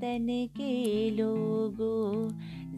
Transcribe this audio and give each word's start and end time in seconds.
वतन 0.00 0.48
के 0.56 1.10
लोगो, 1.10 2.28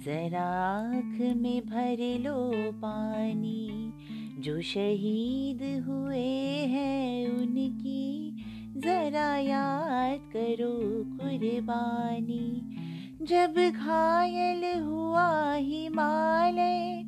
जरा 0.01 0.43
आँख 0.43 1.37
में 1.37 1.67
भर 1.67 2.21
लो 2.21 2.73
पानी। 2.73 3.93
जो 4.39 4.63
शहीद 4.63 5.85
हुए 5.87 6.25
हैं 6.67 7.29
उनकी, 7.29 8.37
जरा 8.77 9.37
याद 9.37 10.19
करो 10.33 10.75
कुर्बानी। 11.17 12.77
जब 13.23 13.55
घायल 13.77 14.81
हुआ 14.83 15.55
हिमालय, 15.55 17.05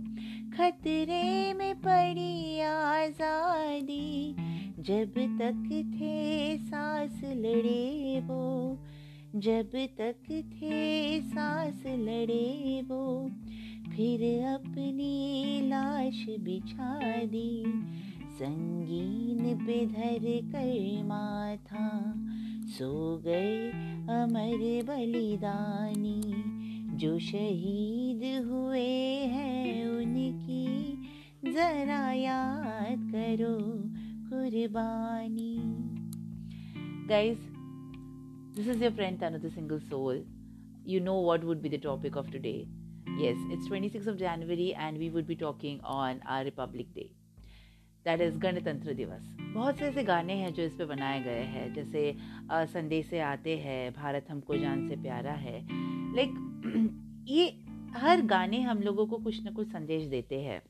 खतरे 0.57 1.55
में 1.55 1.75
पड़ी 1.75 2.61
आज़ादी। 2.61 4.37
जब 4.81 5.15
तक 5.39 5.69
थे 6.01 6.57
सांस 6.59 7.21
लड़े 7.25 8.21
वो 8.21 8.79
जब 9.45 9.71
तक 9.75 10.15
थे 10.31 11.21
सांस 11.21 11.83
लड़े 11.87 12.83
वो 12.83 13.31
फिर 13.91 14.45
अपनी 14.45 15.61
लाश 15.69 16.27
बिछा 16.41 17.01
दी। 17.25 17.65
संगीन 18.35 19.67
पे 19.67 19.87
धर 19.87 20.49
कर 20.53 21.05
माथा 21.05 22.15
सो 22.67 23.19
गए 23.19 23.69
अमर 24.23 24.85
बलिदानी। 24.89 26.23
जो 26.97 27.19
शहीद 27.19 28.47
हुए 28.47 29.25
हैं 29.27 29.87
उनकी 29.87 30.93
जरा 31.53 32.13
याद 32.13 33.13
करो 33.15 33.59
कुर्बानी। 34.31 35.55
Guys, 37.05 37.54
this 38.55 38.69
is 38.69 38.81
your 38.81 38.93
friend 38.93 39.19
Tanata 39.19 39.53
Single 39.53 39.81
Soul. 39.91 40.23
You 40.85 41.01
know 41.01 41.19
what 41.19 41.43
would 41.43 41.61
be 41.61 41.69
the 41.69 41.79
topic 41.79 42.15
of 42.15 42.31
today. 42.31 42.69
Yes, 43.19 43.37
it's 43.51 43.67
26th 43.69 44.07
of 44.07 44.17
January 44.17 44.75
and 44.79 44.97
we 44.97 45.11
would 45.11 45.27
be 45.27 45.35
talking 45.35 45.81
on 45.83 46.21
our 46.27 46.45
Republic 46.45 46.95
Day. 46.95 47.11
That 48.07 48.21
is 48.21 48.37
गणतंत्र 48.39 48.93
दिवस 48.95 49.21
बहुत 49.55 49.79
से 49.79 49.85
ऐसे 49.85 50.03
गाने 50.05 50.33
हैं 50.37 50.53
जो 50.55 50.63
इस 50.63 50.73
पे 50.79 50.85
बनाए 50.85 51.21
गए 51.23 51.45
हैं 51.53 51.73
जैसे 51.75 52.03
संदेश 52.73 53.07
से 53.11 53.21
आते 53.29 53.57
हैं 53.59 53.93
भारत 53.93 54.27
हमको 54.31 54.57
जान 54.57 54.89
से 54.89 54.97
प्यारा 55.03 55.33
है 55.45 55.55
लाइक 56.17 56.35
ये 57.29 57.47
हर 57.97 58.23
गाने 58.33 58.61
हम 58.63 58.83
लोगों 58.83 59.07
को 59.07 59.19
कुछ 59.25 59.43
ना 59.45 59.51
कुछ 59.51 59.69
संदेश 59.69 60.07
देते 60.09 60.41
हैं 60.43 60.61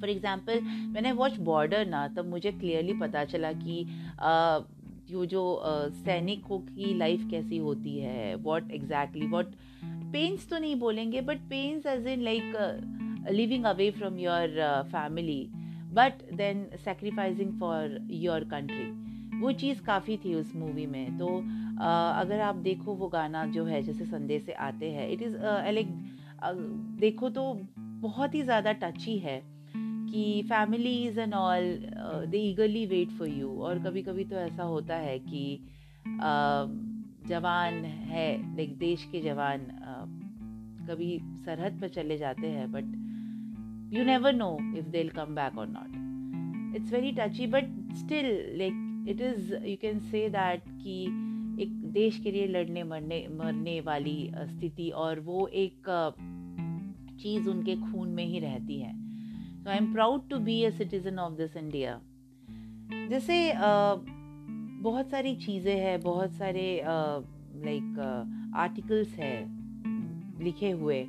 फॉर 0.00 0.10
एग्ज़ाम्पल 0.10 0.60
मैंने 0.94 1.12
वॉच 1.20 1.36
बॉर्डर 1.50 1.86
ना 1.86 2.06
तब 2.16 2.28
मुझे 2.30 2.52
क्लियरली 2.52 2.94
पता 3.00 3.24
चला 3.24 3.52
कि 3.52 3.84
यो 5.10 5.24
जो 5.26 5.42
सैनिकों 5.94 6.58
की 6.60 6.94
लाइफ 6.98 7.26
कैसी 7.30 7.58
होती 7.58 7.98
है? 7.98 8.34
वॉट 8.36 8.70
एग्जैक्टली 8.72 9.26
वॉट 9.26 9.54
पेन्स 10.12 10.48
तो 10.50 10.58
नहीं 10.58 10.76
बोलेंगे 10.76 11.20
but 11.20 11.40
pains 11.50 11.86
as 11.86 12.06
in 12.06 12.22
like 12.22 13.26
living 13.30 13.64
away 13.64 13.90
from 13.90 14.18
your 14.18 14.60
family 14.92 15.42
but 15.94 16.30
then 16.34 16.66
sacrificing 16.84 17.58
for 17.60 17.98
your 18.10 18.44
country 18.44 19.40
वो 19.40 19.52
चीज़ 19.52 19.80
काफ़ी 19.82 20.16
थी 20.16 20.34
उस 20.34 20.54
मूवी 20.56 20.86
में। 20.86 21.18
तो 21.18 21.26
uh, 21.26 22.20
अगर 22.20 22.40
आप 22.40 22.56
देखो 22.56 22.94
वो 22.94 23.08
गाना 23.08 23.44
जो 23.46 23.64
है 23.64 23.82
जैसे 23.82 24.04
संदेश 24.04 24.44
से 24.44 24.52
आते 24.52 24.90
हैं 24.90 25.08
इट 25.10 25.22
इज़ 25.22 25.36
लाइक 25.72 25.88
देखो 27.00 27.28
तो 27.30 27.42
बहुत 28.00 28.34
ही 28.34 28.42
ज़्यादा 28.42 28.72
टची 28.72 29.16
है। 29.18 29.38
कि 30.10 30.42
families 30.42 31.20
and 31.20 31.34
all 31.34 31.62
they 32.26 32.38
eagerly 32.38 32.86
wait 32.86 33.08
for 33.08 33.28
you 33.28 33.48
और 33.48 33.78
कभी 33.78 34.02
कभी 34.02 34.24
तो 34.24 34.36
ऐसा 34.36 34.62
होता 34.62 34.96
है 34.96 35.18
कि 35.18 35.60
uh, 36.04 36.86
जवान 37.28 37.74
है 37.84 38.56
लाइक 38.56 38.78
देश 38.78 39.04
के 39.04 39.20
जवान 39.20 39.58
uh, 39.58 40.26
कभी 40.90 41.18
सरहद 41.22 41.80
पर 41.80 41.88
चले 41.88 42.18
जाते 42.18 42.46
हैं 42.46 42.72
but 42.72 42.84
you 43.96 44.04
never 44.04 44.32
know 44.32 44.58
if 44.78 44.86
they 44.86 45.04
come 45.04 45.34
back 45.34 45.58
और 45.58 45.66
not 45.68 46.76
it's 46.76 46.92
very 46.92 47.12
touchy 47.12 47.46
but 47.46 47.94
still 47.94 48.26
like 48.58 49.06
it 49.08 49.20
is 49.20 49.54
you 49.54 49.76
can 49.76 49.98
say 49.98 50.28
that 50.28 50.62
कि 50.68 51.02
एक 51.62 51.68
देश 51.92 52.18
के 52.18 52.30
लिए 52.30 52.46
लड़ने 52.46 52.82
मरने 52.84 53.28
मरने 53.30 53.80
वाली 53.80 54.32
स्थिति 54.36 54.90
और 54.90 55.20
वो 55.20 55.46
एक 55.46 55.82
चीज़ 57.20 57.48
उनके 57.48 57.76
खून 57.76 58.08
में 58.08 58.24
ही 58.24 58.38
रहती 58.38 58.80
है। 58.80 59.05
I 59.68 59.76
am 59.76 59.92
proud 59.92 60.28
to 60.30 60.38
be 60.40 60.62
a 60.64 60.70
citizen 60.72 61.18
of 61.18 61.32
this 61.34 61.56
India 61.56 62.00
जैसे 63.10 63.36
बहुत 64.82 65.10
सारी 65.10 65.34
चीज़ें 65.36 65.76
हैं 65.76 66.00
बहुत 66.00 66.32
सारे 66.34 66.66
लाइक 67.64 68.52
आर्टिकल्स 68.56 69.14
है 69.18 69.34
लिखे 70.44 70.70
हुए 70.70 71.04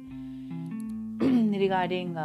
रिगार्डिंग 1.59 2.15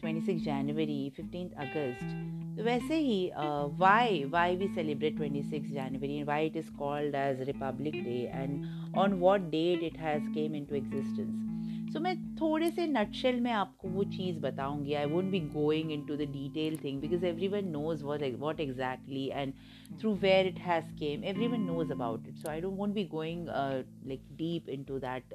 ट्वेंटी 0.00 0.20
सिक्स 0.20 0.42
जनवरी 0.44 1.10
फिफ्टीन 1.16 1.48
अगस्त 1.58 2.56
तो 2.56 2.64
वैसे 2.64 2.96
ही 2.98 3.30
why 3.78 4.22
why 4.30 4.56
we 4.56 4.68
celebrate 4.74 5.16
twenty 5.16 5.42
six 5.44 5.70
January 5.72 6.22
why 6.22 6.46
it 6.46 6.56
is 6.56 6.70
called 6.78 7.14
as 7.14 7.40
republic 7.48 8.02
day 8.04 8.20
and 8.34 8.94
on 8.98 9.12
what 9.20 9.50
date 9.50 9.82
it 9.82 9.98
has 9.98 10.28
come 10.34 10.54
into 10.64 10.74
existence 10.74 11.53
सो 11.93 11.99
मैं 11.99 12.15
थोड़े 12.35 12.69
से 12.71 12.85
नटशेल 12.87 13.39
में 13.41 13.51
आपको 13.51 13.89
वो 13.89 14.03
चीज़ 14.15 14.39
बताऊंगी 14.39 14.93
I 14.93 15.05
won't 15.13 15.31
be 15.31 15.39
going 15.55 15.91
into 16.05 16.15
the 16.15 16.29
detail 16.31 16.77
thing 16.83 17.01
because 17.01 17.23
everyone 17.55 17.67
knows 17.77 18.03
what 18.03 18.59
exactly 18.59 19.27
and 19.33 19.53
through 19.99 20.13
where 20.23 20.47
it 20.47 20.59
has 20.69 20.93
came 20.99 21.23
everyone 21.47 21.61
knows 21.71 21.91
about 21.91 22.27
it 22.27 22.35
so 22.37 22.49
I 22.51 22.61
don't 22.61 22.77
won't 22.77 22.93
be 22.93 23.03
going 23.17 23.47
like 23.49 24.27
deep 24.37 24.69
into 24.83 24.99
that 24.99 25.33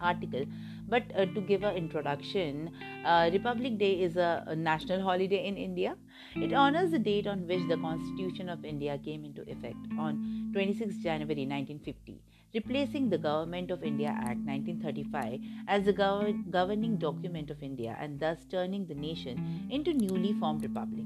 article 0.00 0.44
but 0.88 1.04
uh, 1.16 1.24
to 1.26 1.40
give 1.40 1.62
an 1.62 1.76
introduction 1.76 2.70
uh, 3.04 3.30
republic 3.32 3.78
day 3.78 3.92
is 4.02 4.16
a, 4.16 4.44
a, 4.48 4.56
national 4.56 5.02
holiday 5.02 5.46
in 5.46 5.56
india 5.56 5.96
it 6.36 6.52
honors 6.52 6.90
the 6.90 6.98
date 6.98 7.26
on 7.26 7.46
which 7.46 7.66
the 7.68 7.76
constitution 7.76 8.48
of 8.48 8.64
india 8.64 8.98
came 9.04 9.24
into 9.24 9.42
effect 9.42 9.98
on 9.98 10.20
26 10.52 10.96
january 10.98 11.46
1950 11.46 12.20
replacing 12.53 13.09
the 13.09 13.17
Government 13.17 13.71
of 13.71 13.83
India 13.83 14.09
Act 14.09 14.39
1935 14.45 15.39
as 15.67 15.85
the 15.85 15.93
gov- 15.93 16.49
governing 16.51 16.97
document 16.97 17.49
of 17.49 17.61
India 17.63 17.97
and 17.99 18.19
thus 18.19 18.45
turning 18.45 18.85
the 18.85 18.95
nation 18.95 19.67
into 19.69 19.93
newly 19.93 20.33
formed 20.33 20.63
republic. 20.63 21.05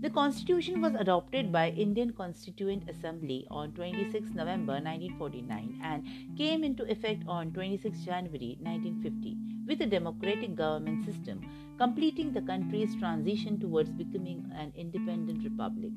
The 0.00 0.10
constitution 0.10 0.80
was 0.80 0.94
adopted 0.94 1.52
by 1.52 1.70
Indian 1.70 2.12
Constituent 2.12 2.90
Assembly 2.90 3.46
on 3.50 3.70
26 3.72 4.30
November 4.34 4.80
1949 4.80 5.80
and 5.80 6.36
came 6.36 6.64
into 6.64 6.90
effect 6.90 7.22
on 7.28 7.52
26 7.52 8.00
January 8.00 8.58
1950 8.60 9.36
with 9.68 9.80
a 9.80 9.86
democratic 9.86 10.56
government 10.56 11.04
system 11.04 11.40
completing 11.78 12.32
the 12.32 12.42
country's 12.42 12.96
transition 12.96 13.60
towards 13.60 13.90
becoming 13.90 14.50
an 14.56 14.72
independent 14.76 15.44
republic. 15.44 15.92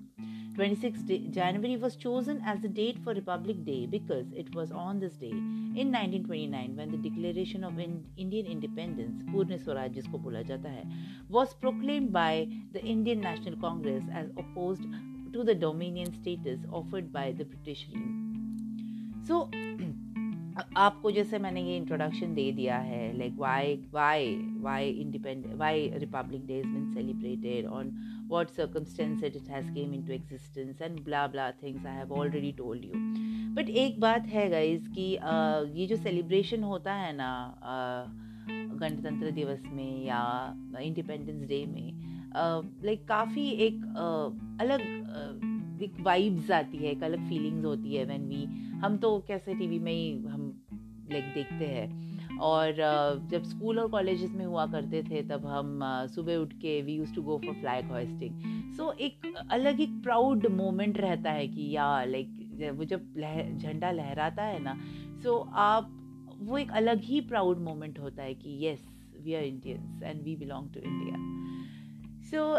26 0.56 1.00
January 1.32 1.76
was 1.76 1.98
chosen 1.98 2.42
as 2.46 2.62
the 2.62 2.70
date 2.70 2.98
for 3.04 3.14
Republic 3.14 3.66
Day 3.66 3.86
because 3.86 4.26
it 4.34 4.54
was 4.56 4.72
on 4.72 5.00
this 5.02 5.14
day 5.16 5.32
in 5.32 5.92
1929 5.92 6.78
when 6.78 6.92
the 6.92 7.10
Declaration 7.10 7.66
of 7.66 7.78
Indian 7.78 8.46
Independence, 8.46 9.22
Purna 9.32 9.60
Swaraj 9.60 9.92
jata 9.92 10.70
hai, 10.70 10.86
was 11.28 11.54
proclaimed 11.54 12.14
by 12.14 12.48
the 12.72 12.82
Indian 12.82 13.20
National 13.20 13.58
Congress 13.58 14.04
as 14.14 14.30
opposed 14.38 14.84
to 15.34 15.44
the 15.44 15.54
dominion 15.54 16.14
status 16.14 16.62
offered 16.72 17.12
by 17.12 17.34
the 17.34 17.44
British 17.44 17.88
regime. 17.90 19.24
So 19.28 19.50
आपको 20.78 21.12
जैसे 21.12 21.40
मैंने 21.40 21.62
ये 21.62 21.78
introduction 21.78 22.34
दे 22.36 22.52
दिया 22.52 22.78
है 22.78 23.18
like 23.18 23.36
why 23.38 23.76
why 23.94 24.36
why 24.62 24.90
independent 24.90 25.56
why 25.58 25.88
republic 25.98 26.46
day 26.48 26.60
is 26.60 26.68
been 26.68 26.94
celebrated 26.94 27.66
on 27.68 27.96
what 28.28 28.52
circumstances 28.58 29.36
it 29.40 29.48
has 29.48 29.66
came 29.74 29.92
into 29.94 30.14
existence, 30.14 30.80
and 30.86 31.02
blah 31.08 31.28
blah 31.28 31.52
things 31.60 31.84
I 31.86 31.92
have 31.96 32.12
already 32.12 32.52
told 32.60 32.88
you. 32.88 33.02
But 33.56 33.70
एक 33.70 34.00
बात 34.00 34.26
है 34.28 34.50
गाइज़ 34.50 34.88
कि 34.96 35.06
ये 35.80 35.86
जो 35.88 35.98
celebration 35.98 36.64
होता 36.64 36.94
है 36.94 37.16
ना 37.16 37.30
गणतंत्र 38.50 39.32
दिवस 39.32 39.62
में 39.74 40.06
या 40.06 40.22
इंडिपेंडेंस 40.82 41.48
डे 41.48 41.66
में 41.66 41.92
लाइक 42.86 43.08
काफ़ी 43.08 43.48
एक 43.68 43.82
अलग 44.62 44.82
एक 45.84 46.02
वाइब्स 46.02 46.52
आती 46.52 46.78
है, 46.78 46.92
एक 46.92 47.04
अलग 47.04 47.30
फीलिंग्स 47.30 47.66
होती 47.66 47.96
है 47.96 48.06
व्हेन 48.06 48.28
वी 48.28 48.44
हम 48.84 48.98
तो 48.98 49.18
कैसे 49.28 49.54
टीवी 49.54 49.80
में 49.80 49.92
ही, 49.92 50.12
हम 50.28 50.45
लाइक 51.12 51.34
देखते 51.34 51.66
हैं। 51.66 52.38
और 52.38 52.76
जब 53.32 53.44
स्कूल 53.44 53.80
और 53.80 53.88
कॉलेजेस 53.88 54.32
में 54.32 54.46
हुआ 54.46 54.66
करते 54.66 55.04
थे 55.04 55.22
तब 55.22 55.46
हम 55.46 55.80
सुबह 56.16 56.36
उठ 56.36 56.54
के 56.54 56.82
we 56.82 56.94
use 56.94 57.14
to 57.16 57.22
go 57.22 57.38
for 57.38 57.54
flag 57.54 57.86
hoisting 57.86 58.42
so 58.74 58.92
एक 58.92 59.34
अलग 59.52 59.82
एक 59.82 59.90
प्राउड 60.04 60.48
मोमेंट 60.48 60.98
रहता 60.98 61.32
है 61.32 61.48
कि 61.48 61.72
या 61.72 62.04
लाइक 62.04 62.74
वो 62.78 62.84
जब 62.84 63.14
लह, 63.18 63.58
झंडा 63.58 63.92
लहराता 63.92 64.44
है 64.44 64.64
ना 64.64 64.78
सो 65.24 65.40
so 65.40 65.52
आप 65.54 65.92
वो 66.42 66.58
एक 66.58 66.72
अलग 66.72 67.02
ही 67.02 67.22
प्राउड 67.22 67.60
मोमेंट 67.60 68.00
होता 68.00 68.24
है 68.24 68.34
कि 68.34 68.50
yes 68.50 68.88
we 69.22 69.34
are 69.34 69.44
Indians 69.44 70.04
and 70.04 70.24
we 70.24 70.36
belong 70.36 70.74
to 70.74 70.80
India 70.80 71.16
so 72.32 72.54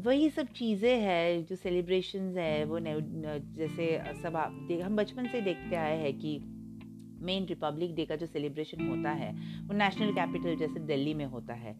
वही 0.00 0.30
सब 0.30 0.46
चीज़ें 0.46 1.00
हैं 1.00 1.46
जो 1.46 1.56
सेलिब्रेशंस 1.56 2.36
है 2.36 2.64
वो 2.64 2.78
जैसे 2.80 4.02
सब 4.22 4.36
आप 4.36 4.68
हम 4.84 4.96
बचपन 4.96 5.26
से 5.26 5.40
देखते 5.40 5.76
आए 5.76 5.98
हैं 5.98 6.18
कि 6.18 6.40
मेन 7.24 7.46
रिपब्लिक 7.46 7.94
डे 7.94 8.04
का 8.04 8.16
जो 8.16 8.26
सेलिब्रेशन 8.26 8.88
होता 8.88 9.10
है, 9.12 9.32
वो 9.66 9.76
नेशनल 9.76 10.12
कैपिटल 10.12 10.56
जैसे 10.56 10.80
दिल्ली 10.86 11.14
में 11.14 11.24
होता 11.26 11.54
है। 11.54 11.72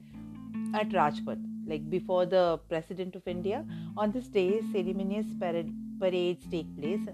At 0.81 0.95
Rajpath 0.95 1.43
like 1.69 1.89
before 1.91 2.25
the 2.25 2.43
president 2.69 3.17
of 3.17 3.31
India 3.31 3.61
on 3.99 4.11
this 4.11 4.33
day 4.33 4.49
ceremonious 4.63 5.33
parade 5.41 5.71
parades 6.01 6.51
take 6.51 6.75
place 6.77 7.09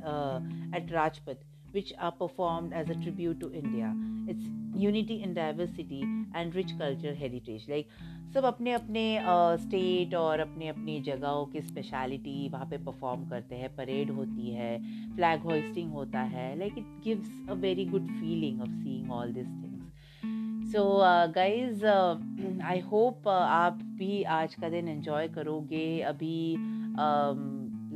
at 0.76 0.92
Rajpath 0.92 1.44
which 1.72 1.92
are 1.98 2.12
performed 2.12 2.72
as 2.72 2.88
a 2.88 2.96
tribute 3.02 3.40
to 3.40 3.52
india. 3.62 3.90
Its 4.28 4.44
unity 4.82 5.16
in 5.24 5.34
diversity 5.34 6.00
and 6.34 6.54
rich 6.54 6.72
cultural 6.78 7.16
heritage. 7.22 7.68
Like 7.68 7.86
सब 8.34 8.44
अपने 8.44 8.72
अपने 8.72 9.02
state 9.60 10.14
और 10.14 10.40
अपने 10.40 10.68
अपनी 10.68 11.00
जगहों 11.02 11.46
की 11.52 11.60
speciality 11.60 12.48
वहाँ 12.48 12.66
पे 12.70 12.76
परफॉर्म 12.84 13.28
करते 13.28 13.54
हैं। 13.54 13.74
परेड 13.76 14.10
होती 14.10 14.50
है 14.54 14.70
फ्लैग 15.16 15.42
होइस्टिंग 15.42 15.92
होता 15.92 16.20
है। 16.34 16.48
Like 16.58 16.78
it 16.78 16.86
gives 17.04 17.50
a 17.50 17.54
very 17.64 17.84
good 17.86 18.06
feeling 18.20 18.60
of 18.60 18.70
seeing 18.70 19.10
all 19.12 19.32
this 19.32 19.46
things 19.46 20.72
so 20.72 20.84
guys 21.34 21.84
I 22.64 22.80
hope 22.90 23.28
आप 23.28 23.78
भी 23.98 24.22
आज 24.38 24.54
का 24.54 24.68
दिन 24.70 24.88
एंजॉय 24.88 25.28
करोगे। 25.28 26.00
अभी 26.12 26.56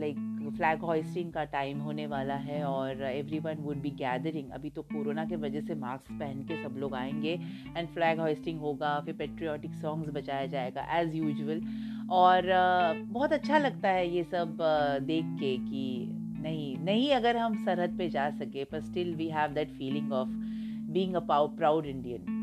लाइक 0.01 0.17
um, 0.17 0.34
फ्लैग 0.57 0.81
हॉइस्टिंग 0.81 1.33
का 1.33 1.45
टाइम 1.45 1.79
होने 1.79 2.07
वाला 2.07 2.35
है 2.35 2.65
और 2.65 3.03
every 3.03 3.39
one 3.39 3.55
would 3.55 3.77
be 3.77 3.91
gathering 3.91 4.51
अभी 4.51 4.71
तो 4.71 4.83
कोरोना 4.83 5.25
के 5.25 5.37
वजह 5.37 5.61
से 5.61 5.75
मास्क 5.75 6.13
पहन 6.13 6.43
के 6.43 6.63
सब 6.63 6.77
लोग 6.79 6.95
आएँगे 6.95 7.33
एंड 7.77 7.89
फ्लैग 7.89 8.21
हॉइस्टिंग 8.21 8.61
होगा 8.61 9.01
फिर 9.01 9.15
पेट्रियाटिक 9.15 9.75
सॉन्ग्स 9.75 10.11
बजाया 10.15 10.47
जाएगा 10.47 10.87
एज़ 10.99 11.17
यूजल 11.17 11.63
और 12.11 12.43
बहुत 13.07 13.33
अच्छा 13.33 13.59
लगता 13.59 13.89
है 13.89 14.09
ये 14.17 14.25
सब 14.25 14.57
देख 15.03 15.25
के 15.25 15.57
कि 15.57 16.07
नहीं 16.43 16.79
नहीं 16.79 17.11
अगर 17.11 17.37
हम 17.37 17.65
सरहद 17.65 17.99
पे 17.99 18.09
जा 18.09 18.31
सके 18.31 18.65
पर 18.65 18.81
still 18.81 19.15
we 19.15 19.29
have 19.29 19.51
that 19.51 19.69
feeling 19.69 20.13
of 20.13 20.29
being 20.93 21.15
a 21.15 21.21
proud 21.29 21.87
Indian 21.87 22.35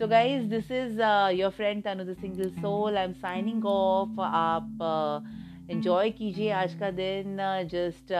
So, 0.00 0.06
guys, 0.06 0.48
this 0.48 0.70
is 0.70 1.00
uh, 1.00 1.32
your 1.34 1.50
friend 1.50 1.82
Tanu 1.82 2.06
the 2.06 2.14
Single 2.14 2.52
Soul. 2.62 2.96
Off. 2.96 4.18
आप 4.18 4.78
uh, 4.80 5.47
एंजॉय 5.70 6.08
hmm. 6.08 6.16
कीजिए 6.18 6.50
आज 6.50 6.74
का 6.74 6.90
दिन 6.90 7.36
जस्ट 7.72 8.12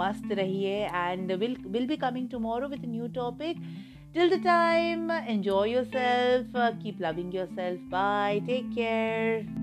मस्त 0.00 0.32
रहिए 0.32 0.76
and 0.86 1.32
will 1.32 1.56
will 1.66 1.86
be 1.86 1.96
coming 1.96 2.28
tomorrow 2.30 2.68
with 2.68 2.86
new 2.86 3.06
topic 3.14 3.62
till 4.14 4.36
the 4.36 4.42
time 4.44 5.10
enjoy 5.12 5.72
yourself 5.86 6.52
keep 6.82 7.02
loving 7.02 7.34
yourself 7.46 7.80
bye 7.90 8.40
take 8.40 8.70
care 8.74 9.59